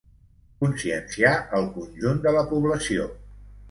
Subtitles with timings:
[0.63, 3.11] conscienciar el conjunt de la població